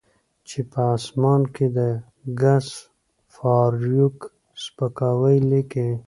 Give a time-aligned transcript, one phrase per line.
[0.47, 1.79] چې په اسمان کې د
[2.41, 2.67] ګس
[3.35, 4.17] فارویک
[4.63, 5.89] سپکاوی لیکي